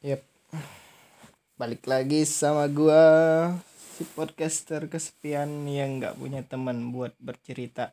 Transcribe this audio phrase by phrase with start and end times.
[0.00, 0.24] Yep.
[1.60, 3.04] Balik lagi sama gua
[3.68, 7.92] si podcaster kesepian yang nggak punya teman buat bercerita.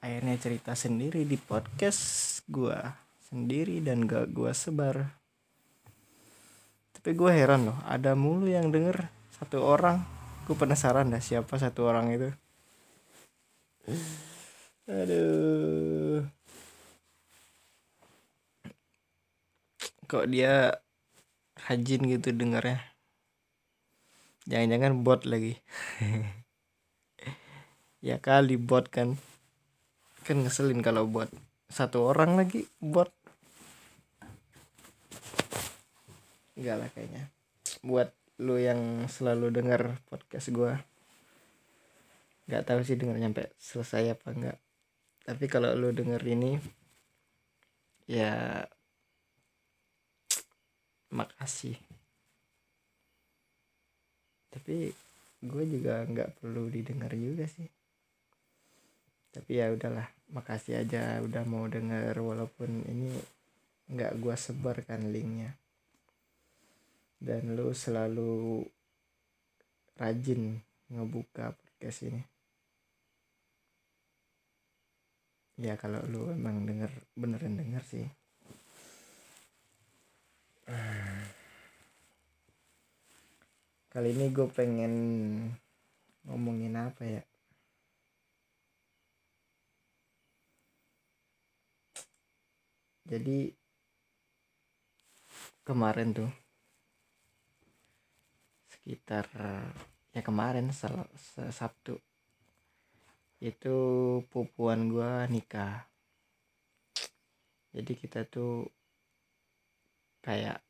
[0.00, 2.96] Akhirnya cerita sendiri di podcast gua
[3.28, 5.12] sendiri dan gak gua sebar.
[6.96, 10.00] Tapi gua heran loh, ada mulu yang denger satu orang.
[10.48, 12.28] Gue penasaran dah siapa satu orang itu.
[14.88, 16.39] Aduh.
[20.10, 20.82] Kok dia
[21.70, 22.82] rajin gitu dengarnya.
[24.50, 25.54] Jangan-jangan bot lagi.
[28.00, 29.20] Ya kali bot kan.
[30.24, 31.28] Kan ngeselin kalau bot.
[31.68, 33.12] Satu orang lagi bot.
[36.56, 37.28] Enggak lah kayaknya.
[37.84, 40.80] Buat lu yang selalu dengar podcast gue
[42.48, 44.58] nggak tahu sih denger nyampe selesai apa enggak.
[45.20, 46.56] Tapi kalau lu denger ini
[48.08, 48.64] ya
[51.10, 51.74] makasih.
[54.50, 54.90] Tapi
[55.42, 57.66] gue juga nggak perlu didengar juga sih.
[59.30, 63.14] Tapi ya udahlah makasih aja udah mau denger walaupun ini
[63.90, 65.54] nggak gue sebarkan linknya.
[67.20, 68.64] Dan lu selalu
[70.00, 70.58] rajin
[70.90, 72.22] ngebuka podcast ini.
[75.60, 78.08] Ya kalau lu emang denger beneran denger sih
[83.90, 84.94] kali ini gue pengen
[86.24, 87.22] ngomongin apa ya?
[93.10, 93.50] Jadi
[95.66, 96.30] kemarin tuh
[98.70, 99.26] sekitar
[100.14, 101.06] ya kemarin sel,
[101.50, 101.98] Sabtu
[103.42, 103.76] itu
[104.30, 105.90] pupuan gue nikah.
[107.74, 108.70] Jadi kita tuh
[110.20, 110.60] kayak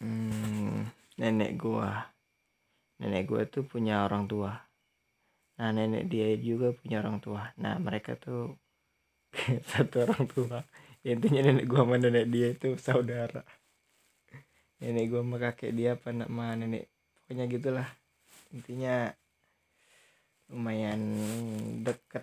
[0.00, 0.88] hmm,
[1.20, 2.12] nenek gua.
[3.00, 4.52] Nenek gua tuh punya orang tua.
[5.56, 7.52] Nah nenek dia juga punya orang tua.
[7.60, 8.56] Nah mereka tuh
[9.72, 10.58] satu orang tua.
[11.04, 13.42] Intinya nenek gua sama nenek dia itu saudara.
[14.80, 16.88] Nenek gua sama kakek dia apa nama nenek
[17.24, 17.88] pokoknya gitulah.
[18.52, 19.10] Intinya
[20.46, 21.02] lumayan
[21.82, 22.22] deket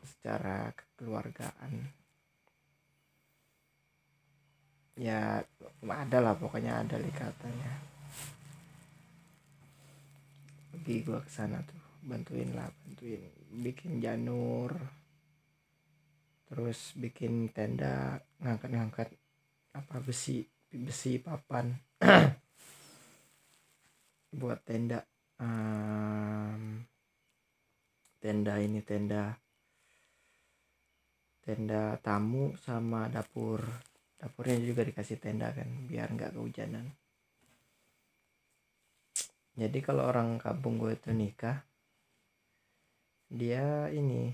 [0.00, 1.99] secara kekeluargaan
[4.96, 5.44] ya
[5.86, 7.72] ada lah pokoknya ada likatannya.
[10.70, 13.22] Pergi gua ke sana tuh bantuin lah bantuin.
[13.50, 14.74] Bikin janur
[16.50, 19.14] terus bikin tenda ngangkat-ngangkat
[19.76, 21.70] apa besi besi papan.
[24.40, 25.02] Buat tenda
[25.42, 26.86] um,
[28.20, 29.32] tenda ini tenda
[31.40, 33.64] tenda tamu sama dapur
[34.20, 36.92] dapurnya juga dikasih tenda kan biar nggak kehujanan.
[39.56, 41.64] Jadi kalau orang kampung gue itu nikah
[43.32, 44.28] dia ini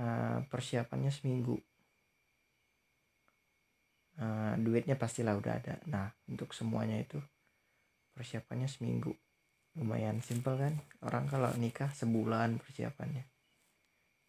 [0.00, 1.60] uh, persiapannya seminggu.
[4.20, 5.76] Uh, duitnya pastilah udah ada.
[5.84, 7.20] Nah untuk semuanya itu
[8.16, 9.12] persiapannya seminggu.
[9.76, 13.28] Lumayan simpel kan orang kalau nikah sebulan persiapannya.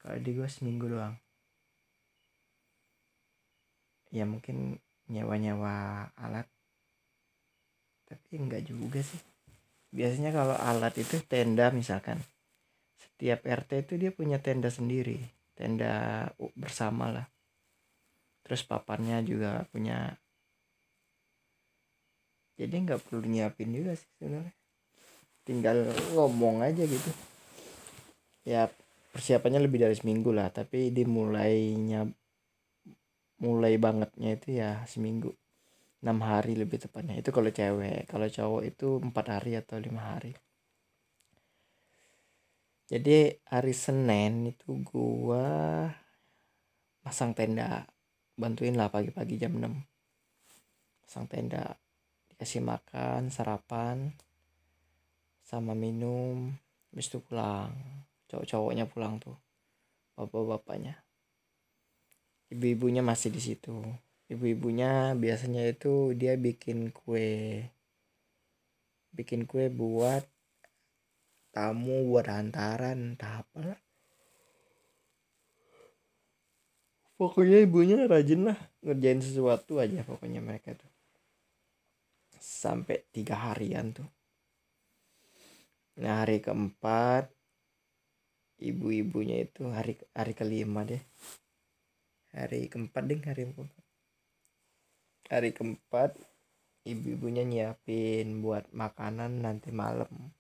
[0.04, 1.16] Kalau di gue seminggu doang
[4.12, 4.78] ya mungkin
[5.08, 6.48] nyewa-nyewa alat.
[8.06, 9.20] Tapi enggak juga sih.
[9.92, 12.20] Biasanya kalau alat itu tenda misalkan.
[13.00, 15.20] Setiap RT itu dia punya tenda sendiri.
[15.56, 17.28] Tenda bersama lah.
[18.44, 20.16] Terus papannya juga punya.
[22.60, 24.54] Jadi nggak perlu nyiapin juga sih sebenarnya.
[25.48, 25.78] Tinggal
[26.16, 27.12] ngomong aja gitu.
[28.44, 28.68] Ya
[29.12, 30.52] persiapannya lebih dari seminggu lah.
[30.52, 32.08] Tapi dimulainya
[33.42, 35.34] mulai bangetnya itu ya seminggu.
[36.06, 37.18] Enam hari lebih tepatnya.
[37.18, 38.06] Itu kalau cewek.
[38.06, 40.34] Kalau cowok itu empat hari atau lima hari.
[42.92, 45.90] Jadi hari Senin itu gua
[47.02, 47.90] pasang tenda.
[48.38, 49.74] Bantuin lah pagi-pagi jam 6
[51.06, 51.78] pasang tenda.
[52.30, 54.14] Dikasih makan sarapan
[55.46, 56.54] sama minum.
[56.94, 57.74] Habis itu pulang.
[58.30, 59.38] Cowok-cowoknya pulang tuh.
[60.18, 61.11] Bapak-bapaknya
[62.52, 63.74] ibu-ibunya masih di situ.
[64.28, 67.64] Ibu-ibunya biasanya itu dia bikin kue.
[69.16, 70.24] Bikin kue buat
[71.52, 73.76] tamu buat hantaran entah apa
[77.22, 80.90] pokoknya ibunya rajin lah ngerjain sesuatu aja pokoknya mereka tuh.
[82.42, 84.10] Sampai tiga harian tuh.
[86.02, 87.30] Nah hari keempat
[88.58, 91.04] ibu-ibunya itu hari hari kelima deh
[92.32, 93.84] hari keempat ding hari keempat
[95.32, 96.12] hari keempat
[96.84, 100.34] ibu-ibunya nyiapin buat makanan nanti malam.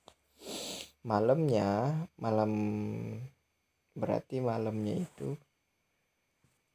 [1.02, 2.52] Malamnya malam
[3.96, 5.34] berarti malamnya itu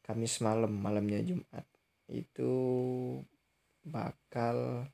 [0.07, 1.67] Kamis malam malamnya Jumat.
[2.07, 2.55] Itu
[3.83, 4.87] bakal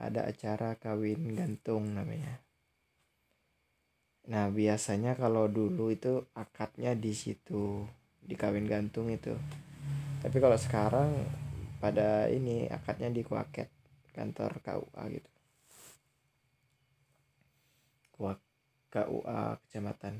[0.00, 2.40] ada acara kawin gantung namanya.
[4.32, 7.84] Nah biasanya kalau dulu itu akadnya di situ
[8.30, 9.34] di kawin gantung itu.
[10.22, 11.10] Tapi kalau sekarang
[11.82, 13.66] pada ini akadnya di Kuaket
[14.14, 15.30] kantor KUA gitu.
[18.94, 20.14] KUA kecamatan.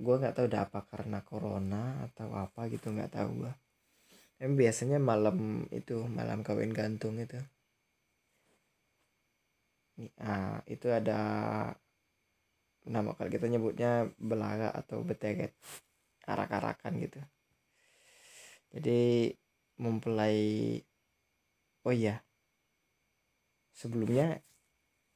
[0.00, 3.52] Gue nggak tahu udah apa karena corona atau apa gitu nggak tahu gue
[4.40, 7.36] Em biasanya malam itu malam kawin gantung itu.
[10.16, 11.20] Nah itu ada
[12.90, 15.54] nama kalau kita nyebutnya belaga atau beteket
[16.26, 17.20] arak-arakan gitu.
[18.74, 19.30] Jadi
[19.78, 20.78] mempelai
[21.86, 22.18] oh iya.
[23.70, 24.42] Sebelumnya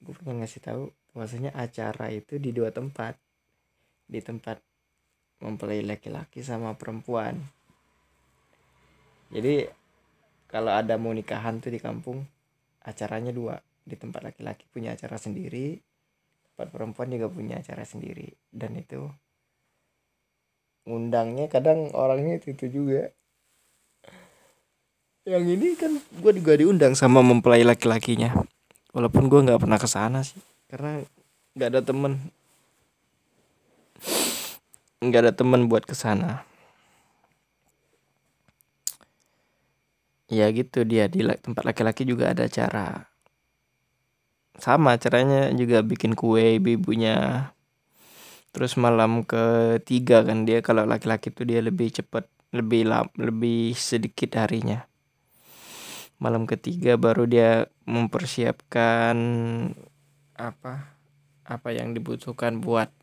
[0.00, 0.82] gue pengen ngasih tahu
[1.12, 3.18] bahwasanya acara itu di dua tempat.
[4.06, 4.62] Di tempat
[5.42, 7.42] mempelai laki-laki sama perempuan.
[9.34, 9.66] Jadi
[10.46, 12.22] kalau ada mau nikahan tuh di kampung
[12.86, 13.58] acaranya dua.
[13.84, 15.93] Di tempat laki-laki punya acara sendiri
[16.54, 18.30] tempat perempuan juga punya acara sendiri.
[18.46, 19.10] Dan itu
[20.86, 23.10] undangnya kadang orangnya itu, itu juga.
[25.26, 28.30] Yang ini kan gue juga diundang sama mempelai laki-lakinya.
[28.94, 30.38] Walaupun gue nggak pernah ke sana sih
[30.70, 31.02] karena
[31.58, 32.30] nggak ada temen.
[35.02, 36.46] Nggak ada temen buat ke sana.
[40.30, 43.13] Ya gitu dia di tempat laki-laki juga ada acara
[44.58, 47.50] sama caranya juga bikin kue ibu-ibunya.
[48.54, 54.38] Terus malam ketiga kan dia kalau laki-laki itu dia lebih cepat lebih lap, lebih sedikit
[54.38, 54.86] harinya.
[56.22, 59.16] Malam ketiga baru dia mempersiapkan
[60.38, 60.94] apa
[61.44, 62.94] apa yang dibutuhkan buat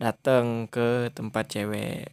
[0.00, 2.08] datang ke tempat cewek.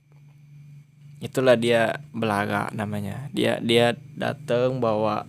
[1.23, 3.31] Itulah dia belaga namanya.
[3.31, 5.23] Dia dia datang bawa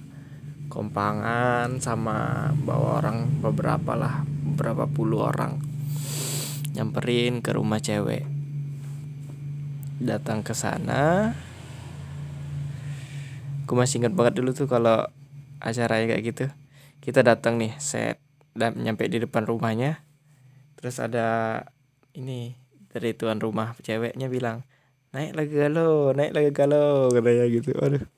[0.73, 5.61] kompangan sama bawa orang beberapa lah beberapa puluh orang.
[6.73, 8.25] Nyamperin ke rumah cewek.
[10.01, 11.37] Datang ke sana.
[13.69, 15.05] Aku masih ingat banget dulu tuh kalau
[15.61, 16.47] acaranya kayak gitu.
[17.05, 18.17] Kita datang nih set
[18.57, 20.01] dan nyampe di depan rumahnya.
[20.81, 21.61] Terus ada
[22.17, 22.57] ini
[22.89, 24.65] dari tuan rumah ceweknya bilang
[25.13, 27.77] naik lagi galau naik lagi galau katanya gitu.
[27.77, 28.09] Aduh.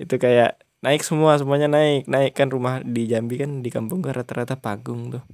[0.00, 2.10] Itu kayak naik semua semuanya naik.
[2.10, 5.24] Naik kan rumah di Jambi kan di kampung kan rata-rata panggung tuh.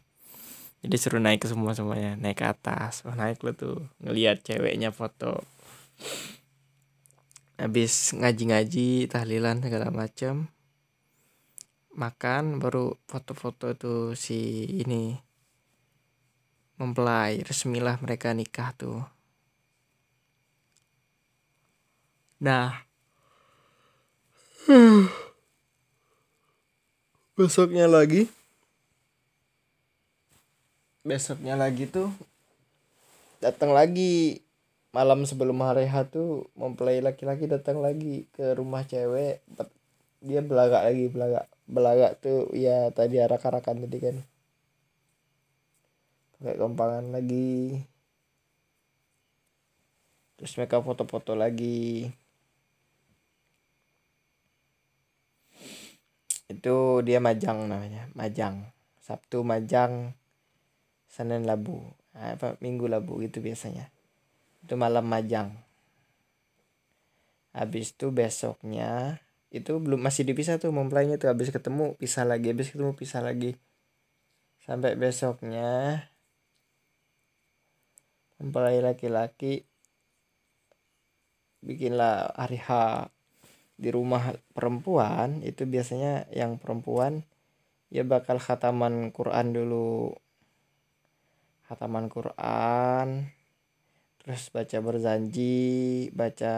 [0.84, 2.14] Jadi suruh naik ke semua semuanya.
[2.20, 3.88] Naik ke atas oh naik lo tuh.
[4.04, 5.42] Ngelihat ceweknya foto.
[7.58, 10.52] Habis ngaji-ngaji tahlilan segala macam
[11.98, 15.18] makan baru foto-foto tuh si ini.
[16.78, 19.02] Mempelai resmilah mereka nikah tuh.
[22.38, 22.86] Nah
[27.38, 28.26] besoknya lagi.
[31.06, 32.10] Besoknya lagi tuh
[33.38, 34.42] datang lagi.
[34.90, 39.38] Malam sebelum hari H tuh mempelai laki-laki datang lagi ke rumah cewek.
[40.18, 44.16] Dia belagak lagi belagak belagak tuh ya tadi arak-arakan tadi kan.
[46.42, 47.78] Pakai kompangan lagi.
[50.42, 52.10] Terus mereka foto-foto lagi
[56.58, 58.66] itu dia majang namanya majang.
[58.98, 60.18] Sabtu majang
[61.06, 61.80] Senin Labu.
[62.18, 63.94] Apa Minggu Labu gitu biasanya.
[64.66, 65.54] Itu malam majang.
[67.54, 71.30] Habis itu besoknya itu belum masih dipisah tuh mempelainya tuh.
[71.30, 72.50] Habis ketemu pisah lagi.
[72.50, 73.54] Habis ketemu pisah lagi.
[74.66, 76.04] Sampai besoknya
[78.38, 79.66] mempelai laki-laki
[81.58, 82.70] bikinlah hari H
[83.78, 87.22] di rumah perempuan itu biasanya yang perempuan
[87.94, 90.18] ya bakal khataman Quran dulu.
[91.70, 93.30] Khataman Quran
[94.18, 96.56] terus baca berjanji baca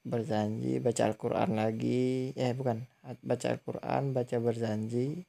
[0.00, 2.32] berjanji baca Al-Quran lagi.
[2.32, 2.88] Eh bukan
[3.20, 5.28] baca Al-Quran baca berjanji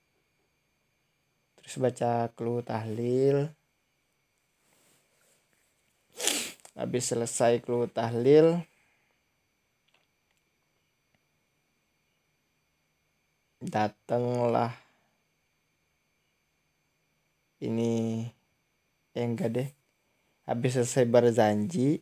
[1.59, 3.51] terus baca klu tahlil.
[6.79, 8.70] Habis selesai klu tahlil
[13.61, 14.73] datanglah
[17.61, 18.25] ini
[19.13, 19.69] eh enggak deh.
[20.49, 22.01] Habis selesai berjanji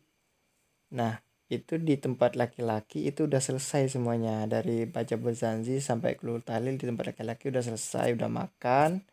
[0.89, 4.47] nah itu di tempat laki-laki itu udah selesai semuanya.
[4.47, 9.03] Dari baca berjanji sampai keluar tahlil di tempat laki-laki udah selesai udah makan.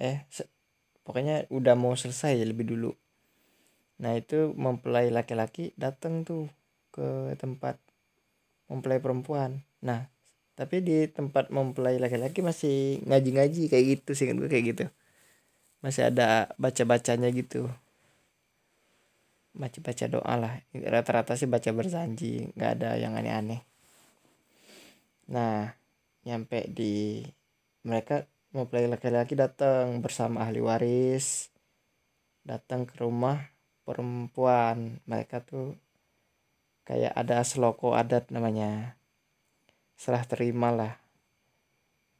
[0.00, 0.24] Eh
[1.04, 2.96] pokoknya udah mau selesai ya lebih dulu.
[4.00, 6.48] Nah itu mempelai laki-laki datang tuh
[6.94, 7.76] ke tempat
[8.70, 9.62] mempelai perempuan.
[9.84, 10.13] Nah
[10.54, 14.84] tapi di tempat mempelai laki-laki masih ngaji-ngaji kayak gitu sih kan gue kayak gitu.
[15.82, 17.66] Masih ada baca-bacanya gitu.
[19.54, 20.54] Baca-baca doa lah.
[20.74, 23.62] Rata-rata sih baca berjanji nggak ada yang aneh-aneh.
[25.34, 25.74] Nah
[26.24, 27.26] nyampe di
[27.84, 31.50] mereka mempelai laki-laki datang bersama ahli waris
[32.46, 33.42] datang ke rumah
[33.82, 35.02] perempuan.
[35.10, 35.74] Mereka tuh
[36.86, 38.94] kayak ada seloko adat namanya
[39.94, 40.94] serah terima lah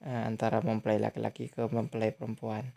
[0.04, 2.68] eh, antara mempelai laki-laki ke mempelai perempuan.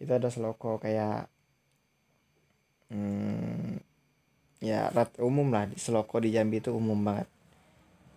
[0.00, 1.30] Itu ada seloko kayak
[2.90, 3.78] hmm,
[4.64, 5.68] ya rat umum lah.
[5.70, 7.28] Di Seloko di Jambi itu umum banget.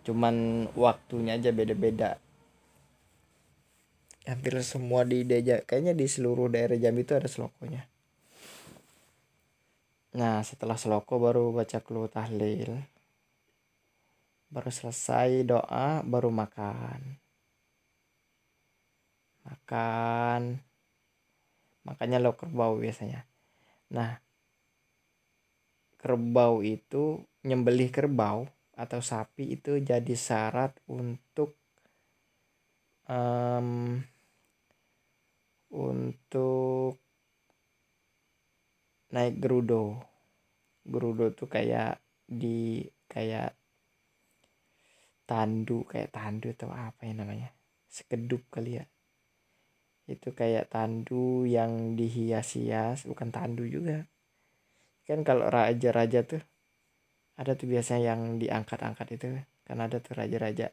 [0.08, 2.16] Cuman waktunya aja beda-beda.
[4.28, 7.88] Hampir semua di deja kayaknya di seluruh daerah Jambi itu ada selokonya.
[10.16, 12.97] Nah setelah seloko baru baca kelu tahlil
[14.48, 17.20] baru selesai doa baru makan.
[19.44, 20.42] Makan.
[21.84, 23.24] Makanya lo kerbau biasanya.
[23.92, 24.20] Nah
[25.98, 28.46] kerbau itu nyembelih kerbau
[28.78, 31.58] atau sapi itu jadi syarat untuk
[33.10, 33.98] um,
[35.74, 37.02] untuk
[39.10, 39.98] naik gerudo.
[40.86, 43.56] Gerudo tuh kayak di kayak
[45.28, 47.52] tandu kayak tandu atau apa ya namanya
[47.92, 48.84] sekedup kali ya.
[50.08, 54.08] Itu kayak tandu yang dihias-hias bukan tandu juga.
[55.04, 56.40] Kan kalau raja-raja tuh
[57.36, 59.26] ada tuh biasanya yang diangkat-angkat itu
[59.68, 60.72] kan ada tuh raja-raja.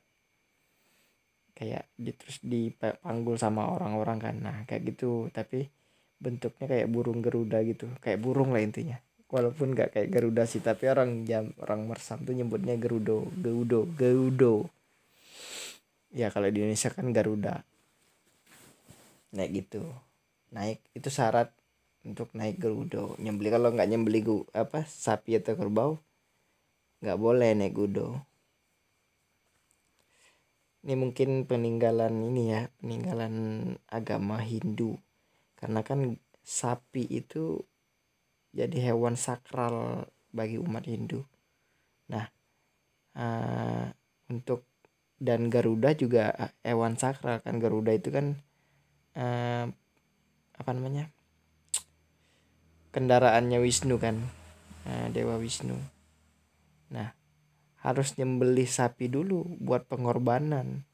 [1.55, 4.35] Kayak di, terus dipanggul sama orang-orang kan.
[4.39, 5.67] Nah kayak gitu tapi
[6.15, 7.91] bentuknya kayak burung garuda gitu.
[7.99, 8.95] Kayak burung lah intinya
[9.35, 14.71] walaupun nggak kayak garuda sih tapi orang jam orang mersam tuh nyebutnya gerudo geudo geudo.
[16.15, 17.67] Ya kalau di Indonesia kan garuda.
[19.35, 19.83] Naik gitu.
[20.55, 21.51] Naik itu syarat
[22.07, 23.19] untuk naik gerudo.
[23.19, 25.91] Nyembeli kalau nggak nyembeli gu apa sapi atau kerbau
[27.03, 28.23] nggak boleh naik gudo
[30.85, 33.33] ini mungkin peninggalan ini ya peninggalan
[33.89, 35.01] agama Hindu.
[35.57, 37.65] Karena kan sapi itu
[38.55, 41.27] jadi hewan sakral bagi umat Hindu.
[42.07, 42.31] Nah
[43.19, 43.91] uh,
[44.31, 44.63] untuk
[45.19, 46.31] dan Garuda juga
[46.63, 47.59] hewan sakral kan.
[47.59, 48.39] Garuda itu kan
[49.19, 49.67] uh,
[50.55, 51.11] apa namanya
[52.95, 54.23] kendaraannya Wisnu kan
[54.87, 55.75] nah, Dewa Wisnu.
[56.95, 57.11] Nah
[57.83, 60.87] harus nyembelih sapi dulu buat pengorbanan.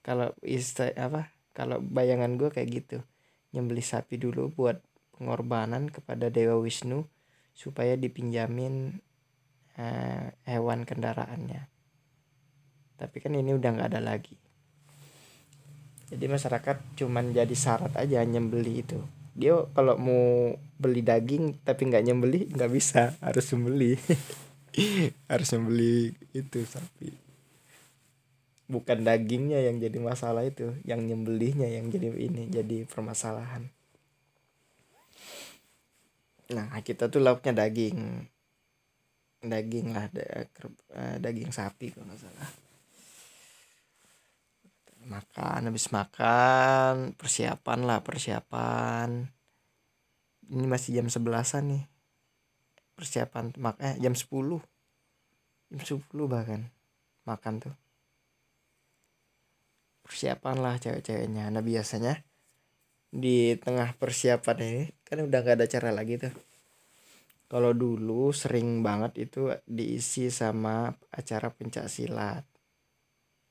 [0.00, 1.22] Kalau istilah apa
[1.52, 2.98] kalau bayangan gue kayak gitu.
[3.52, 4.80] Nyembelih sapi dulu buat
[5.20, 7.04] pengorbanan kepada Dewa Wisnu
[7.52, 9.04] supaya dipinjamin
[9.76, 11.68] uh, hewan kendaraannya.
[12.96, 14.40] Tapi kan ini udah nggak ada lagi.
[16.08, 18.98] Jadi masyarakat cuman jadi syarat aja nyembeli itu.
[19.36, 23.12] Dia kalau mau beli daging tapi nggak nyembeli nggak bisa.
[23.20, 24.00] Harus membeli
[25.30, 27.12] harus membeli itu sapi.
[28.72, 33.68] Bukan dagingnya yang jadi masalah itu yang nyembelihnya yang jadi ini jadi permasalahan
[36.50, 38.26] nah kita tuh lauknya daging.
[39.40, 42.50] Daging lah eh, daging sapi kalau nggak salah.
[45.00, 49.26] Makan habis makan persiapan lah persiapan.
[50.50, 51.84] Ini masih jam sebelasan nih.
[52.98, 54.60] Persiapan mak eh jam 10
[55.70, 56.68] jam 10 bahkan
[57.24, 57.74] makan tuh.
[60.04, 61.48] Persiapan lah cewek-ceweknya.
[61.48, 62.20] Nah biasanya
[63.10, 66.34] di tengah persiapan ini kan udah gak ada cara lagi tuh.
[67.50, 72.46] Kalau dulu sering banget itu diisi sama acara pencak silat.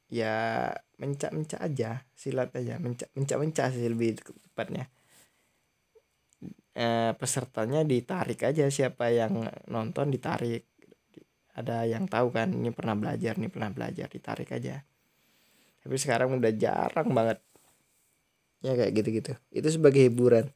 [0.07, 4.87] Ya mencak mencak aja silat aja mencak mencak mencak sih lebih tepatnya.
[6.71, 10.63] E, pesertanya ditarik aja siapa yang nonton ditarik.
[11.59, 14.79] Ada yang tahu kan ini pernah belajar ini pernah belajar ditarik aja.
[15.83, 17.43] Tapi sekarang udah jarang banget
[18.59, 19.33] ya kayak gitu-gitu.
[19.51, 20.51] Itu sebagai hiburan.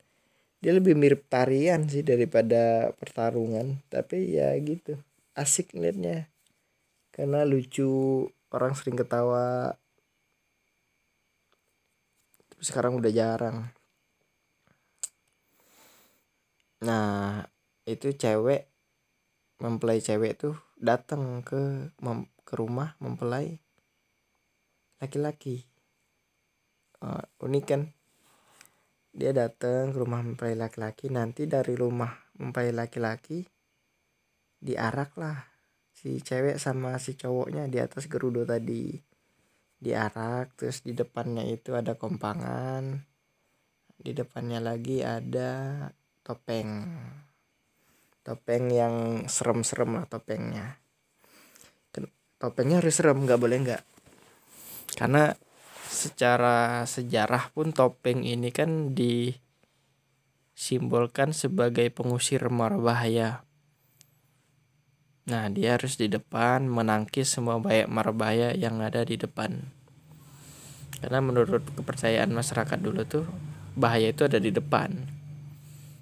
[0.63, 3.83] Dia lebih mirip tarian sih daripada pertarungan.
[3.91, 4.95] Tapi ya gitu.
[5.35, 6.31] Asik ngeliatnya.
[7.11, 9.75] Karena lucu orang sering ketawa.
[12.51, 13.67] Tapi sekarang udah jarang.
[16.83, 17.43] Nah
[17.83, 18.67] itu cewek
[19.59, 23.59] mempelai cewek tuh datang ke mem, ke rumah mempelai
[24.99, 25.63] laki-laki
[27.03, 27.91] uh, unik kan?
[29.13, 31.11] Dia datang ke rumah mempelai laki-laki.
[31.11, 33.43] Nanti dari rumah mempelai laki-laki
[34.63, 35.37] diarak lah.
[35.93, 38.95] Si cewek sama si cowoknya di atas gerudo tadi.
[39.83, 43.03] Diarak terus di depannya itu ada kompangan.
[43.99, 45.85] Di depannya lagi ada
[46.23, 46.87] topeng.
[48.23, 48.95] Topeng yang
[49.27, 50.79] serem-serem lah topengnya.
[52.43, 53.83] Topengnya harus serem nggak boleh nggak?
[54.99, 55.31] Karena
[55.93, 63.45] secara sejarah pun topeng ini kan disimbolkan sebagai pengusir mara bahaya
[65.23, 69.71] nah dia harus di depan menangkis semua bahaya mara bahaya yang ada di depan.
[70.99, 73.25] Karena menurut kepercayaan masyarakat dulu tuh
[73.75, 75.07] bahaya itu ada di depan.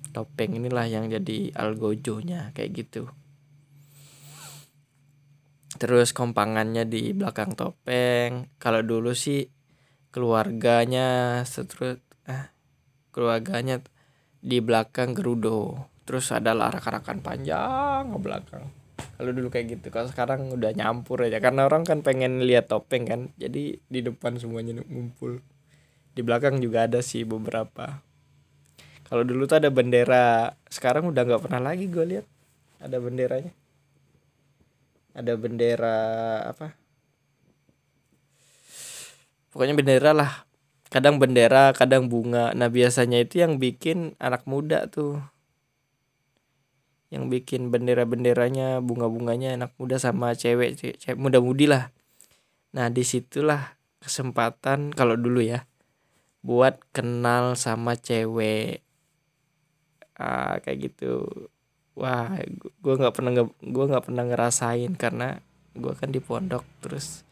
[0.10, 3.10] Topeng inilah yang jadi algojonya kayak gitu.
[5.82, 8.54] Terus kompangannya di belakang topeng.
[8.62, 9.50] Kalau dulu sih
[10.12, 12.52] keluarganya seterus eh
[13.16, 13.84] keluarganya
[14.44, 15.88] di belakang gerudo.
[16.04, 18.66] Terus ada larak-arakan panjang ke belakang
[19.22, 21.38] kalau dulu kayak gitu kalau sekarang udah nyampur aja.
[21.38, 25.46] Karena orang kan pengen lihat topeng kan jadi di depan semuanya ngumpul.
[26.18, 28.02] Di belakang juga ada sih beberapa.
[29.06, 32.26] Kalau dulu tuh ada bendera sekarang udah nggak pernah lagi gue lihat.
[32.82, 33.54] Ada benderanya.
[35.14, 36.00] Ada bendera
[36.50, 36.81] apa
[39.52, 40.48] pokoknya bendera lah.
[40.92, 42.52] Kadang bendera kadang bunga.
[42.52, 45.24] Nah biasanya itu yang bikin anak muda tuh.
[47.12, 51.92] Yang bikin bendera benderanya bunga bunganya anak muda sama cewek cewek muda mudi lah.
[52.76, 55.68] Nah di situlah kesempatan kalau dulu ya
[56.44, 58.84] buat kenal sama cewek.
[60.20, 61.28] Ah, kayak gitu.
[61.96, 62.36] Wah
[62.84, 65.40] gue nggak pernah gue nggak pernah ngerasain karena
[65.72, 67.24] gue kan di pondok terus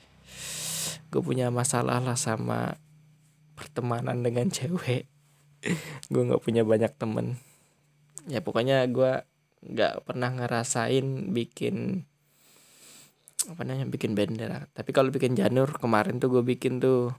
[1.09, 2.77] gue punya masalah lah sama
[3.57, 5.09] pertemanan dengan cewek.
[6.13, 7.35] Gue nggak punya banyak temen.
[8.31, 9.27] Ya pokoknya gue
[9.59, 12.07] nggak pernah ngerasain bikin
[13.51, 17.11] apa namanya bikin bendera tapi kalau bikin janur kemarin tuh gue bikin tuh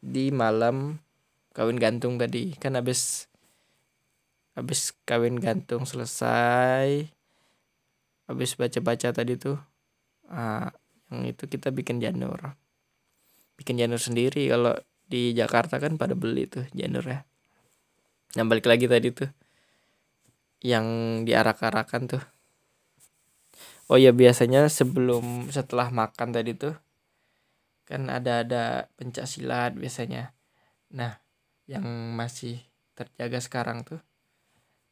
[0.00, 1.04] di malam
[1.52, 2.56] kawin gantung tadi.
[2.56, 3.28] Kan habis
[4.56, 7.12] habis kawin gantung selesai
[8.26, 9.60] habis baca-baca tadi tuh
[10.32, 10.68] uh,
[11.12, 12.56] yang itu kita bikin janur
[13.56, 16.88] bikin janur sendiri kalau di Jakarta kan pada beli tuh ya
[18.36, 19.30] yang balik lagi tadi tuh
[20.60, 20.86] yang
[21.24, 22.22] diarak-arakan tuh.
[23.86, 26.76] Oh ya biasanya sebelum setelah makan tadi tuh
[27.86, 28.64] kan ada ada
[28.98, 30.36] pencak silat biasanya.
[30.92, 31.16] Nah
[31.64, 32.60] yang masih
[32.92, 34.02] terjaga sekarang tuh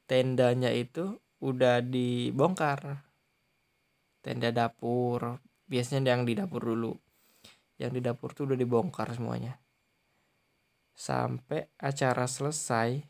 [0.08, 3.04] tendanya itu udah dibongkar.
[4.24, 7.03] Tenda dapur biasanya yang di dapur dulu
[7.80, 9.58] yang di dapur tuh udah dibongkar semuanya.
[10.94, 13.02] Sampai acara selesai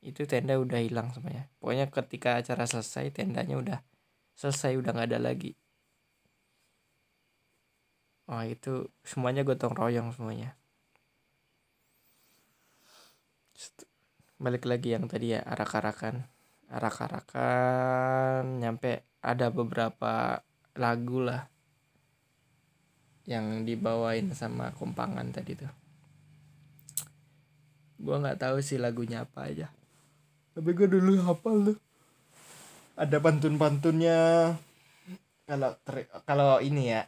[0.00, 1.52] itu tenda udah hilang semuanya.
[1.60, 3.78] Pokoknya ketika acara selesai tendanya udah
[4.32, 5.52] selesai udah nggak ada lagi.
[8.30, 10.56] Oh itu semuanya gotong royong semuanya.
[14.40, 16.24] Balik lagi yang tadi ya arak-arakan.
[16.70, 20.40] Arak-arakan nyampe ada beberapa
[20.78, 21.50] lagu lah
[23.28, 25.72] yang dibawain sama kompangan tadi tuh.
[28.00, 29.68] Gue nggak tahu sih lagunya apa aja.
[30.56, 31.78] Tapi gue dulu hafal tuh.
[32.96, 34.18] Ada pantun-pantunnya.
[35.44, 35.70] Kalau
[36.24, 37.04] kalau ini ya.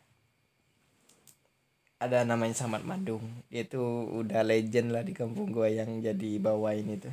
[2.03, 3.22] Ada namanya Samad Mandung.
[3.48, 7.09] Dia tuh udah legend lah di kampung gue yang jadi bawain itu.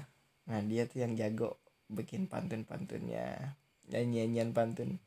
[0.50, 1.56] Nah dia tuh yang jago
[1.88, 3.56] bikin pantun-pantunnya.
[3.90, 5.00] Nyanyian pantun.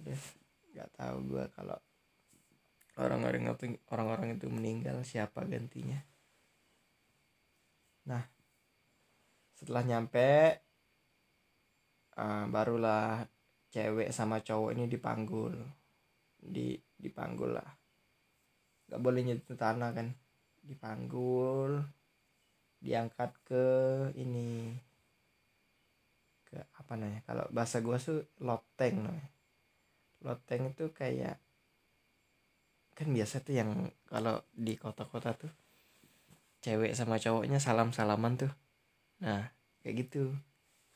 [0.00, 0.18] Udah
[0.70, 1.78] nggak tahu gue kalau
[3.00, 6.00] orang-orang itu orang-orang itu meninggal siapa gantinya?
[8.06, 8.24] Nah
[9.56, 10.56] setelah nyampe
[12.16, 13.28] uh, barulah
[13.70, 15.54] cewek sama cowok ini dipanggul.
[16.40, 17.70] Di dipanggul lah.
[18.90, 20.08] Nggak boleh nyentuh tanah kan.
[20.60, 21.80] Dipanggul
[22.80, 23.66] diangkat ke
[24.16, 24.72] ini
[26.48, 27.22] ke apa namanya?
[27.24, 29.30] Kalau bahasa gua tuh loteng namanya.
[30.20, 31.40] Loteng itu kayak
[33.00, 35.48] kan biasa tuh yang kalau di kota-kota tuh
[36.60, 38.52] cewek sama cowoknya salam salaman tuh.
[39.24, 39.48] Nah
[39.80, 40.36] kayak gitu.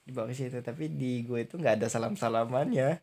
[0.05, 3.01] Dibawa ke situ tapi di gue itu nggak ada salam salamannya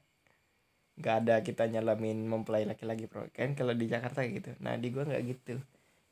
[1.02, 4.54] nggak ada kita nyalamin mempelai laki-laki pro kan kalau di Jakarta gitu.
[4.62, 5.58] Nah di gua nggak gitu.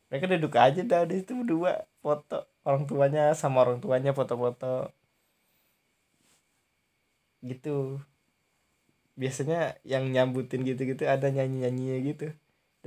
[0.10, 1.86] Mereka duduk aja dah di situ berdua.
[2.02, 4.90] Foto orang tuanya sama orang tuanya foto-foto.
[7.46, 8.02] Gitu.
[9.14, 12.34] Biasanya yang nyambutin gitu-gitu ada nyanyi-nyanyinya gitu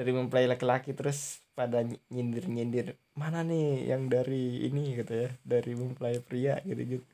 [0.03, 4.99] dari mempelai laki-laki terus pada nyindir-nyindir mana nih yang dari ini?
[4.99, 5.31] Gitu ya.
[5.47, 7.07] Dari mempelai pria gitu-gitu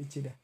[0.00, 0.36] lucu dah.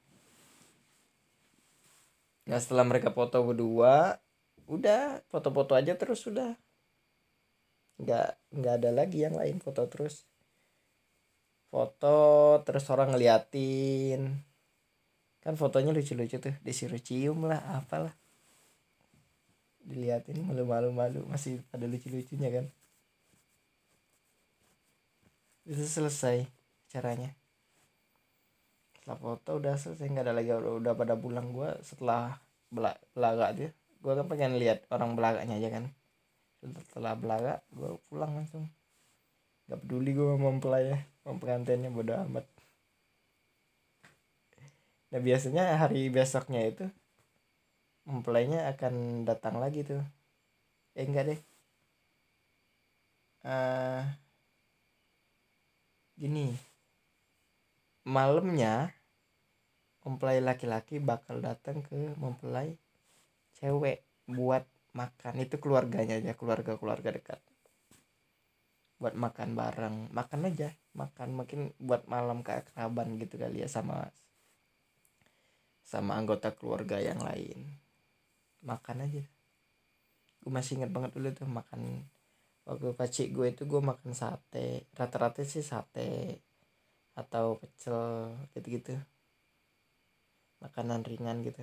[2.53, 4.21] Nah setelah mereka foto berdua
[4.69, 6.53] udah foto-foto aja terus sudah.
[7.97, 10.29] Nggak nggak ada lagi yang lain foto terus.
[11.73, 14.45] Foto terus orang ngeliatin.
[15.41, 18.13] Kan fotonya lucu-lucu tuh disuruh cium lah apalah
[19.87, 22.67] diliatin malu-malu malu masih ada lucu-lucunya kan?
[25.67, 26.47] Itu selesai
[26.91, 27.35] caranya.
[28.99, 30.51] Setelah foto udah selesai nggak ada lagi.
[30.55, 32.39] Udah, pada pulang gue setelah
[33.15, 33.71] belaga dia.
[34.03, 35.85] Gue kan pengen lihat orang belaganya aja kan.
[36.63, 38.67] Setelah belaga gue pulang langsung.
[39.71, 40.99] Nggak peduli gue mau mempelai ya.
[41.27, 42.47] Mau pengantinnya bodo amat.
[45.15, 46.87] Nah biasanya hari besoknya itu
[48.07, 50.03] mempelainya akan datang lagi tuh.
[50.95, 51.41] Eh enggak deh.
[53.43, 54.03] Uh,
[56.15, 56.55] gini.
[58.07, 58.95] Malamnya
[60.07, 62.79] mempelai laki-laki bakal datang ke mempelai
[63.59, 64.63] cewek buat
[64.95, 65.43] makan.
[65.43, 67.43] Itu keluarganya aja keluarga keluarga dekat.
[69.03, 69.97] Buat makan bareng.
[70.15, 70.71] Makan aja.
[70.95, 74.09] Makan mungkin buat malam keakraban gitu kali ya sama
[75.87, 77.86] sama anggota keluarga yang lain
[78.67, 79.25] makan aja.
[80.43, 82.03] Gue masih inget banget dulu tuh makan
[82.67, 84.91] waktu pacik gue itu gue makan sate.
[84.99, 86.43] Rata-rata sih sate
[87.15, 88.99] atau pecel gitu-gitu.
[90.59, 91.63] Makanan ringan gitu.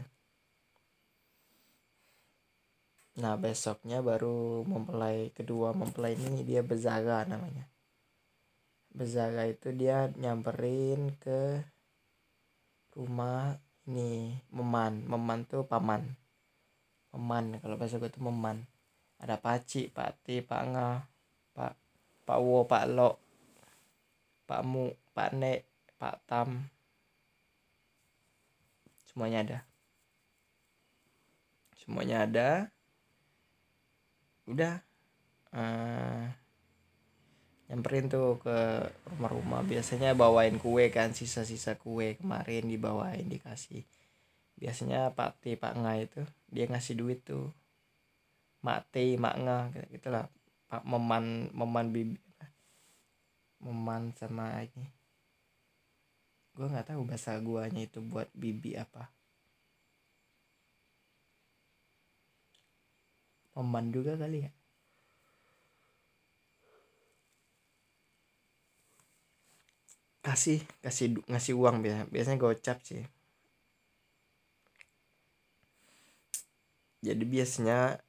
[3.20, 7.68] Nah besoknya baru mempelai kedua mempelai ini dia bezaga namanya.
[8.90, 11.62] Bezaga itu dia nyamperin ke
[12.96, 15.06] rumah ini meman.
[15.06, 16.23] Meman tuh paman
[17.14, 18.66] meman kalau bahasa gue tuh meman.
[19.22, 21.06] Ada paci pak ti pak nga
[21.56, 21.74] pak
[22.28, 23.16] pak wo pak lo
[24.44, 25.64] pak mu pak ne
[25.96, 26.68] pak tam.
[29.08, 29.60] Semuanya ada.
[31.78, 32.50] Semuanya ada.
[34.50, 34.82] Udah.
[35.54, 36.34] Uh,
[37.70, 38.58] nyamperin tuh ke
[39.14, 39.62] rumah-rumah.
[39.64, 43.86] Biasanya bawain kue kan sisa-sisa kue kemarin dibawain dikasih.
[44.58, 46.22] Biasanya Pak T Pak Nga itu
[46.54, 47.50] dia ngasih duit tuh.
[48.64, 49.58] Mak T Mak Nga
[49.92, 50.32] gitu lah
[50.72, 52.16] Pak Meman Meman Bibi
[53.64, 54.88] Meman sama ini.
[56.54, 59.10] Gue nggak tahu bahasa guanya itu buat bibi apa.
[63.58, 64.52] Meman juga kali ya.
[70.24, 73.04] Kasih kasih ngasih uang biasa biasanya gocap sih
[77.04, 78.00] jadi biasanya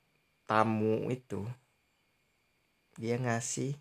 [0.46, 1.42] tamu itu
[2.94, 3.74] dia ngasih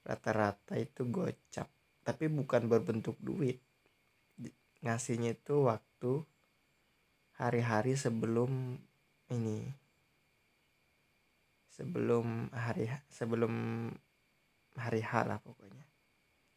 [0.00, 1.68] rata-rata itu gocap
[2.02, 3.60] tapi bukan berbentuk duit.
[4.82, 6.24] Ngasihnya itu waktu
[7.38, 8.80] hari-hari sebelum
[9.30, 9.70] ini
[11.70, 13.54] sebelum hari sebelum
[14.74, 15.86] hari H lah pokoknya.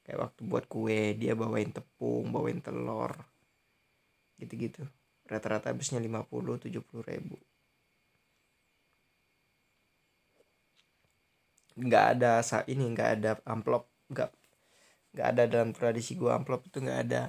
[0.08, 3.14] Kayak waktu buat kue dia bawain tepung bawain telur
[4.42, 4.86] gitu-gitu
[5.26, 7.38] rata-rata habisnya 50 70 ribu.
[11.76, 14.30] Nggak ada saat ini nggak ada amplop nggak
[15.16, 17.24] nggak ada dalam tradisi gua amplop itu nggak ada.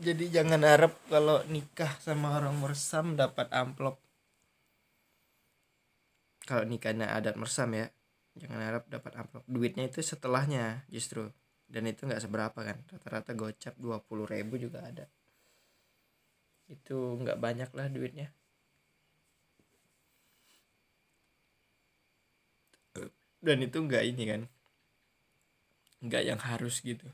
[0.00, 4.00] Jadi jangan harap kalau nikah sama orang mersam dapat amplop.
[6.48, 7.86] Kalau nikahnya adat mersam ya
[8.38, 9.44] jangan harap dapat amplop.
[9.44, 11.28] Duitnya itu setelahnya justru.
[11.70, 15.06] Dan itu nggak seberapa kan rata-rata gocap dua puluh ribu juga ada
[16.70, 18.30] itu nggak banyak lah duitnya.
[23.40, 24.42] Dan itu nggak ini kan?
[26.04, 27.08] Nggak yang harus gitu.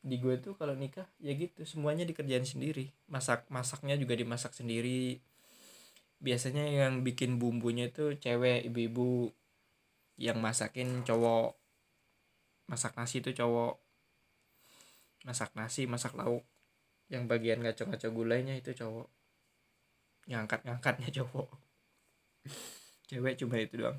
[0.00, 2.90] Di gue tuh kalau nikah ya gitu semuanya dikerjain sendiri.
[3.06, 5.22] Masak masaknya juga dimasak sendiri.
[6.20, 9.30] Biasanya yang bikin bumbunya itu cewek ibu-ibu.
[10.18, 11.54] Yang masakin cowok.
[12.66, 13.89] Masak nasi itu cowok
[15.26, 16.44] masak nasi masak lauk.
[17.10, 19.08] Yang bagian ngaco-ngaco gulainya itu cowok.
[20.30, 21.48] Ngangkat-ngangkatnya cowok.
[23.10, 23.98] Cewek cuma itu doang.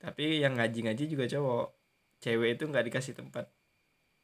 [0.00, 1.68] Tapi yang ngaji-ngaji juga cowok.
[2.24, 3.52] Cewek itu nggak dikasih tempat.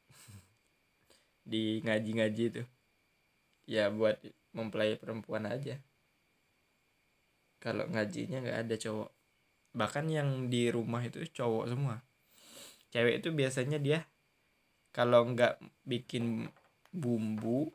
[1.51, 2.63] Di ngaji-ngaji itu.
[3.69, 4.17] Ya buat
[4.57, 5.77] mempelai perempuan aja.
[7.61, 9.09] Kalau ngajinya nggak ada cowok.
[9.77, 12.01] Bahkan yang di rumah itu cowok semua.
[12.91, 14.03] Cewek itu biasanya dia
[14.91, 16.51] kalau nggak bikin
[16.91, 17.71] bumbu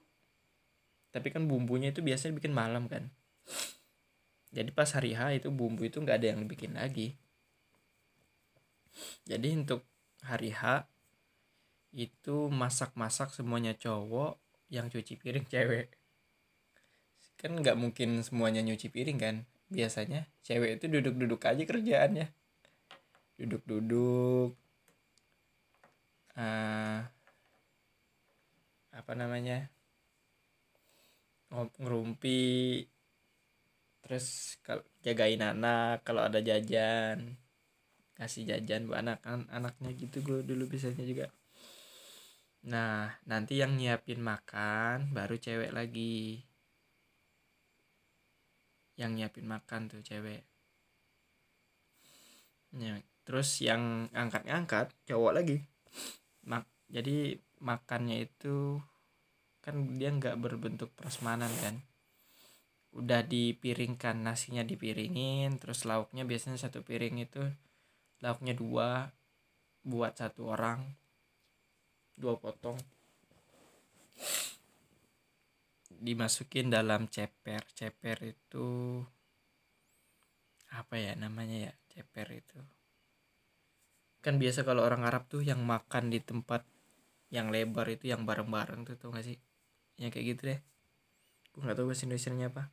[1.17, 3.09] tapi kan bumbunya itu biasanya bikin malam kan.
[4.53, 7.17] Jadi pas hari H itu bumbu itu nggak ada yang bikin lagi.
[9.25, 9.81] Jadi untuk
[10.21, 10.85] hari H
[11.97, 14.37] itu masak-masak semuanya cowok
[14.69, 15.97] yang cuci piring cewek.
[17.41, 19.37] Kan nggak mungkin semuanya nyuci piring kan.
[19.73, 22.29] Biasanya cewek itu duduk-duduk aja kerjaannya.
[23.41, 24.53] Duduk-duduk
[26.37, 27.01] uh,
[28.93, 29.69] apa namanya?
[31.53, 32.83] Ngerumpi
[34.07, 37.41] terus kalau jagain anak kalau ada jajan.
[38.17, 41.27] Kasih jajan buat anak kan anaknya gitu gue dulu biasanya juga.
[42.65, 46.45] Nah nanti yang nyiapin makan baru cewek lagi.
[48.97, 50.41] Yang nyiapin makan tuh cewek.
[52.77, 55.65] Ya, terus yang angkat-angkat cowok lagi
[56.47, 58.79] mak jadi makannya itu
[59.59, 61.83] kan dia nggak berbentuk prasmanan kan?
[62.95, 67.43] Udah dipiringkan nasinya dipiringin terus lauknya biasanya satu piring itu
[68.23, 69.11] lauknya dua
[69.83, 70.87] buat satu orang
[72.15, 72.79] dua potong.
[75.97, 79.03] Dimasukin dalam ceper ceper itu
[80.71, 81.73] apa ya namanya ya?
[81.91, 82.76] Ceper itu
[84.27, 86.67] kan biasa kalau orang Arab tuh yang makan di tempat
[87.31, 89.39] yang lebar itu yang bareng-bareng tuh tau gak sih?
[90.03, 90.61] Yang kayak gitu deh.
[91.55, 92.65] Gue nggak tahu bahasa Indonesia nya apa.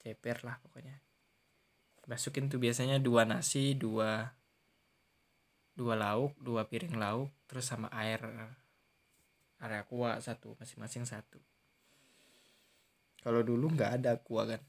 [0.00, 0.96] Ceper lah pokoknya.
[2.08, 4.32] Masukin tuh biasanya dua nasi dua
[5.76, 8.24] dua lauk dua piring lauk terus sama air
[9.60, 11.36] air aqua satu masing-masing satu.
[13.20, 14.62] Kalau dulu nggak ada aqua kan.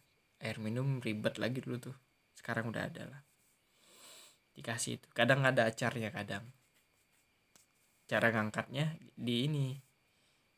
[0.43, 1.95] Air minum ribet lagi dulu tuh.
[2.35, 3.28] Sekarang udah ada lah
[4.59, 5.07] dikasih itu.
[5.15, 6.43] Kadang ada acarnya kadang.
[8.05, 9.67] Cara ngangkatnya di ini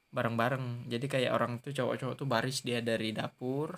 [0.10, 0.90] bareng-bareng.
[0.90, 3.78] Jadi kayak orang tuh cowok-cowok tuh baris dia dari dapur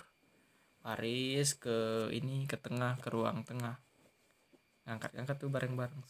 [0.84, 3.76] baris ke ini ke tengah ke ruang tengah.
[4.84, 6.02] Ngangkat-ngangkat tuh bareng-bareng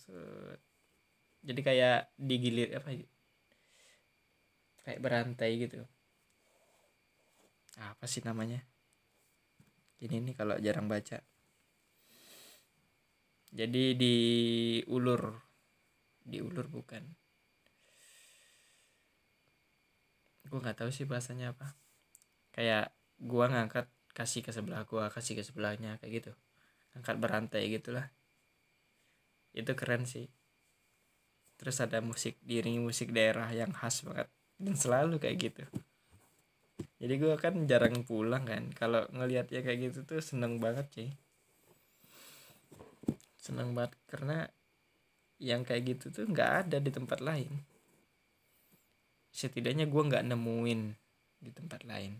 [1.44, 3.04] jadi kayak digilir apa ya?
[4.84, 5.80] kayak berantai gitu.
[7.80, 8.60] Apa sih namanya?
[10.00, 11.20] Ini nih kalau jarang baca
[13.54, 15.38] jadi diulur
[16.26, 17.06] diulur bukan.
[20.50, 21.78] Gue nggak tahu sih bahasanya apa.
[22.50, 22.90] Kayak
[23.22, 26.32] gua ngangkat kasih ke sebelah gua kasih ke sebelahnya kayak gitu.
[26.98, 28.10] Angkat berantai gitulah.
[29.54, 30.26] Itu keren sih.
[31.54, 34.26] Terus ada musik diiringi musik daerah yang khas banget.
[34.58, 35.64] Dan selalu kayak gitu.
[36.98, 38.74] Jadi gua kan jarang pulang kan.
[38.74, 41.10] Kalau ngelihat ya kayak gitu tuh seneng banget sih
[43.44, 44.48] seneng banget karena
[45.36, 47.52] yang kayak gitu tuh nggak ada di tempat lain.
[49.28, 50.80] Setidaknya gue nggak nemuin
[51.44, 52.16] di tempat lain.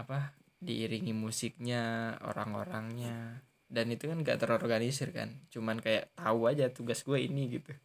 [0.00, 0.32] Apa
[0.64, 3.44] diiringi musiknya orang-orangnya.
[3.68, 7.76] Dan itu kan gak terorganisir kan cuman kayak tahu aja tugas gue ini gitu.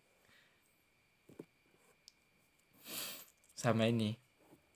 [3.52, 4.16] Sama ini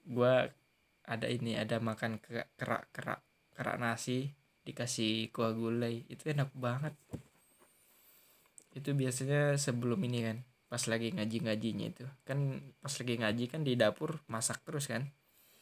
[0.04, 0.52] gue
[1.08, 2.52] ada ini ada makan kerak
[2.92, 3.24] kerak
[3.56, 4.36] kerak nasi
[4.68, 6.92] dikasih kuah gulai itu enak banget.
[8.76, 12.04] Itu biasanya sebelum ini kan pas lagi ngaji ngajinya itu.
[12.28, 15.08] Kan pas lagi ngaji kan di dapur masak terus kan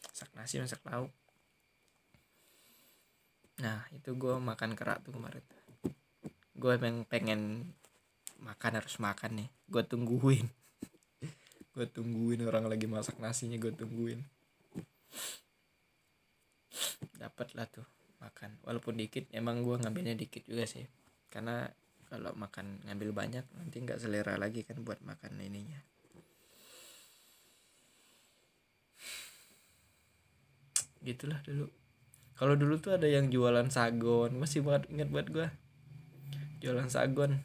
[0.02, 1.14] masak nasi masak lauk.
[3.62, 5.46] Nah itu gue makan kerak tuh kemarin.
[6.58, 7.70] Gue emang pengen
[8.42, 9.48] makan harus makan nih.
[9.70, 10.50] Gue tungguin.
[11.76, 14.24] Gue tungguin orang lagi masak nasinya gue tungguin.
[17.20, 18.56] Dapat lah tuh makan.
[18.64, 20.84] Walaupun dikit emang gue ngambilnya dikit juga sih.
[21.28, 21.68] Karena
[22.06, 25.80] kalau makan ngambil banyak nanti nggak selera lagi kan buat makan ininya.
[31.02, 31.66] Gitulah dulu.
[32.36, 34.36] Kalau dulu tuh ada yang jualan sagon.
[34.36, 35.48] Masih banget inget buat gue
[36.62, 37.42] jualan sagon.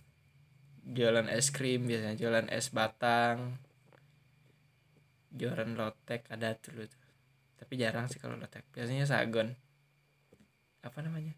[0.82, 3.62] Jualan es krim biasanya jualan es batang.
[5.32, 7.02] Jualan lotek ada dulu tuh.
[7.62, 8.66] Tapi jarang sih kalau lotek.
[8.74, 9.54] Biasanya sagon
[10.82, 11.34] apa namanya?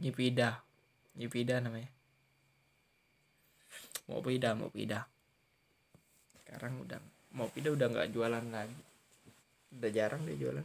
[0.00, 0.64] Nyipida.
[1.14, 1.90] Nyipida namanya.
[4.04, 5.08] Mau pida mau pida
[6.44, 7.02] sekarang udah
[7.34, 8.78] mau pida udah nggak jualan lagi.
[9.74, 10.62] Udah jarang deh jualan.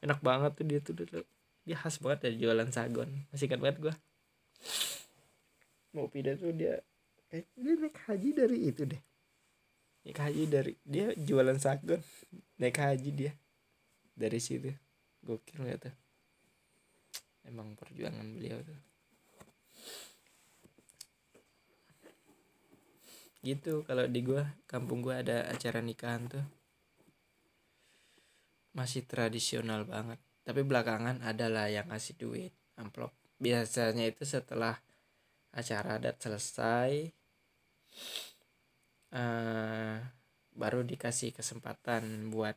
[0.00, 1.20] Enak banget tuh dia tuh dulu.
[1.68, 3.10] Dia khas banget dari jualan sagon.
[3.28, 3.94] Masih ingat banget gue
[5.96, 6.84] mau pindah tuh dia
[7.32, 9.02] kayak dia naik haji dari itu deh.
[10.08, 12.00] Naik haji dari dia jualan sagon.
[12.56, 13.32] Naik haji dia.
[14.16, 14.72] Dari situ.
[15.20, 16.05] Gokil nggak tuh
[17.46, 18.80] emang perjuangan beliau tuh.
[23.46, 26.46] Gitu kalau di gua kampung gua ada acara nikahan tuh.
[28.74, 30.18] Masih tradisional banget.
[30.46, 33.14] Tapi belakangan adalah yang ngasih duit amplop.
[33.38, 34.78] Biasanya itu setelah
[35.56, 37.08] acara adat selesai
[39.16, 39.96] uh,
[40.56, 42.56] baru dikasih kesempatan buat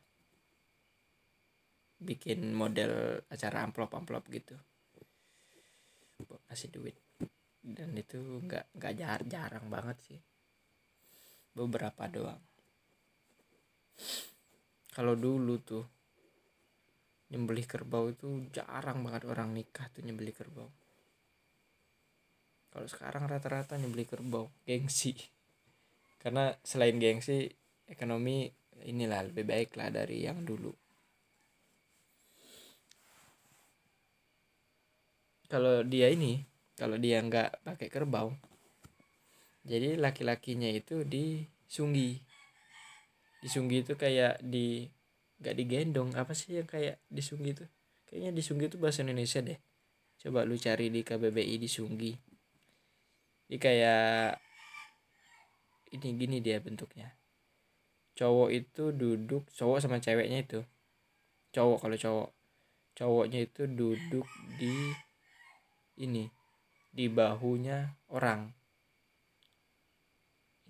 [2.00, 4.56] bikin model acara amplop amplop gitu
[6.50, 6.98] kasih duit.
[7.62, 10.20] Dan itu nggak nggak jar jarang banget sih.
[11.54, 12.42] Beberapa doang.
[14.90, 15.86] Kalau dulu tuh
[17.30, 20.66] nyembelih kerbau itu jarang banget orang nikah tuh nyembelih kerbau.
[22.70, 25.14] Kalau sekarang rata-rata nyembelih kerbau gengsi.
[26.18, 27.46] Karena selain gengsi
[27.86, 28.50] ekonomi
[28.82, 30.89] inilah lebih baik lah dari yang dulu
[35.50, 36.46] kalau dia ini
[36.78, 38.32] kalau dia nggak pakai kerbau
[39.60, 42.20] jadi laki-lakinya itu disunggi.
[43.44, 44.88] Disunggi itu kayak di
[45.40, 47.64] nggak digendong apa sih yang kayak disunggi itu?
[48.08, 49.60] Kayaknya disunggi itu bahasa Indonesia deh.
[50.20, 52.12] Coba lu cari di KBBI disunggi.
[53.50, 54.40] Ini kayak
[55.96, 57.12] ini gini dia bentuknya.
[58.16, 60.60] Cowok itu duduk cowok sama ceweknya itu.
[61.52, 62.28] Cowok kalau cowok.
[62.90, 64.26] Cowoknya itu duduk
[64.60, 64.92] di
[66.00, 66.24] ini
[66.90, 68.50] di bahunya orang.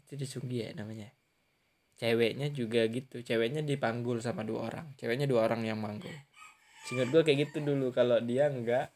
[0.04, 1.08] Itu disunggi ya namanya.
[1.96, 3.20] Ceweknya juga gitu.
[3.24, 4.86] Ceweknya dipanggul sama dua orang.
[4.96, 6.12] Ceweknya dua orang yang manggul.
[6.88, 7.92] Singkat gue kayak gitu dulu.
[7.92, 8.92] Kalau dia enggak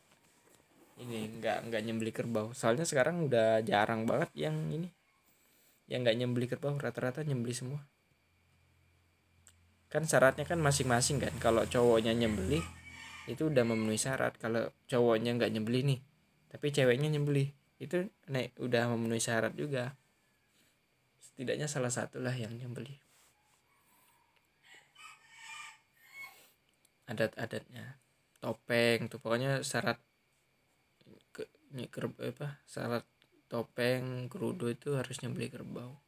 [0.94, 4.88] ini nggak nggak nyembeli kerbau soalnya sekarang udah jarang banget yang ini.
[5.85, 7.81] Yang nggak nyembeli kerbau rata-rata nyembeli semua.
[9.92, 11.35] Kan syaratnya kan masing-masing kan.
[11.38, 12.59] Kalau cowoknya nyembeli
[13.29, 14.35] itu udah memenuhi syarat.
[14.40, 16.01] Kalau cowoknya nggak nyembeli nih
[16.55, 17.51] tapi ceweknya nyembeli
[17.83, 19.99] itu naik udah memenuhi syarat juga.
[21.19, 22.95] Setidaknya salah satu lah yang nyembeli
[27.11, 27.99] adat-adatnya.
[28.38, 29.99] Topeng tuh pokoknya syarat
[31.75, 33.03] nyeker apa syarat
[33.51, 35.99] topeng kerudu itu harus nyembeli kerbau.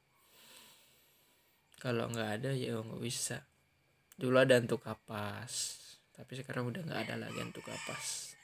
[1.83, 3.43] Kalau nggak ada ya nggak bisa.
[4.15, 5.83] Dulu ada untuk kapas
[6.15, 8.36] tapi sekarang udah nggak ada lagi untuk kapas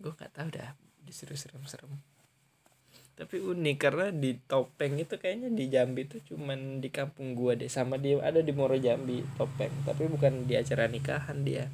[0.00, 1.92] gue nggak tahu dah disuruh serem-serem.
[3.16, 7.64] Tapi unik karena di topeng itu kayaknya di Jambi itu cuman di kampung gua deh.
[7.64, 9.72] Sama dia ada di Moro Jambi topeng.
[9.88, 11.64] Tapi bukan di acara nikahan dia.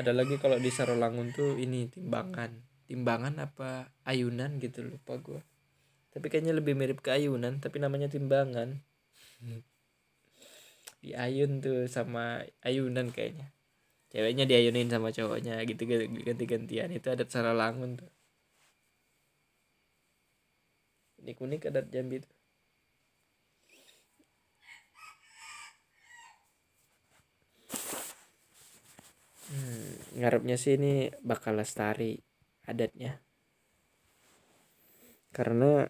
[0.00, 2.56] Ada lagi kalau di Sarolangun tuh ini timbangan.
[2.88, 5.44] Timbangan apa ayunan gitu lupa gue
[6.10, 8.82] tapi kayaknya lebih mirip ke ayunan tapi namanya timbangan.
[11.00, 13.54] Di ayun tuh sama ayunan kayaknya
[14.10, 15.82] ceweknya diayunin sama cowoknya gitu
[16.26, 16.90] ganti-gantian.
[16.90, 18.10] Itu adat Sarolangun tuh.
[21.22, 22.32] Unik-unik adat Jambi tuh.
[29.50, 32.18] Hmm, ngarepnya sih ini bakal lestari
[32.70, 33.18] adatnya.
[35.30, 35.86] Karena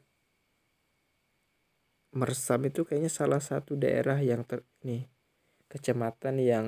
[2.11, 5.07] Mersam itu kayaknya salah satu daerah yang ter nih
[5.71, 6.67] kecamatan yang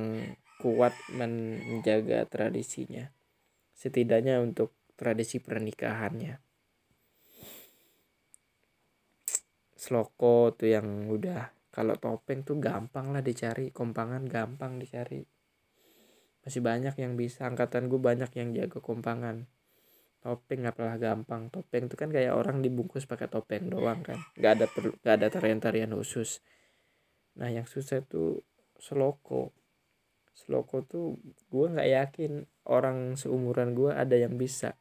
[0.62, 3.10] kuat menjaga tradisinya
[3.82, 6.38] setidaknya untuk tradisi pernikahannya.
[9.74, 15.26] Sloko tuh yang udah kalau topeng tuh gampang lah dicari kompangan gampang dicari.
[16.46, 19.50] Masih banyak yang bisa angkatan gue banyak yang jago kompangan.
[20.22, 21.50] Topeng apalah gampang.
[21.50, 24.22] Topeng itu kan kayak orang dibungkus pakai topeng doang kan.
[24.38, 26.38] Nggak ada perlu nggak ada tarian-tarian khusus.
[27.42, 28.38] Nah yang susah itu
[28.78, 29.50] seloko
[30.32, 31.20] seloko tuh
[31.52, 32.32] gue nggak yakin
[32.66, 34.74] orang seumuran gue ada yang bisa.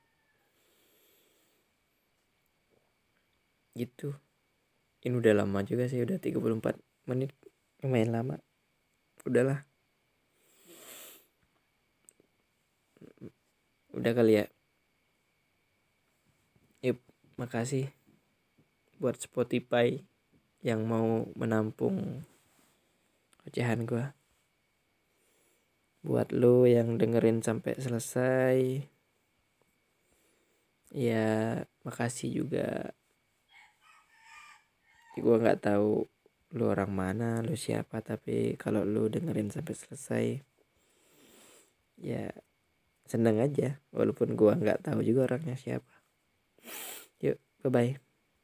[3.75, 4.15] Gitu.
[5.01, 6.77] Ini udah lama juga sih udah 34
[7.09, 7.33] menit.
[7.81, 8.35] Lumayan lama.
[9.25, 9.65] Udahlah.
[13.91, 14.45] Udah kali ya.
[16.85, 17.01] Yuk
[17.35, 17.89] makasih
[19.01, 19.97] buat Spotify
[20.61, 22.21] yang mau menampung
[23.49, 24.13] ocehan gua
[26.01, 28.57] buat lo yang dengerin sampai selesai
[30.91, 32.91] ya makasih juga.
[35.15, 36.05] Gue nggak tahu
[36.51, 40.25] lu orang mana lu siapa tapi kalau lu dengerin sampai selesai
[42.01, 42.27] ya
[43.07, 43.79] seneng aja.
[43.95, 45.95] Walaupun gua nggak tahu juga orangnya siapa.
[47.21, 48.10] Yuk bye bye